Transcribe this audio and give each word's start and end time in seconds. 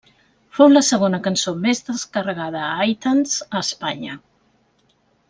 Fou 0.59 0.69
la 0.75 0.81
segona 0.87 1.19
cançó 1.27 1.53
més 1.67 1.81
descarregada 1.89 2.63
a 2.71 2.87
iTunes 2.97 3.37
a 3.51 3.63
Espanya. 3.63 4.17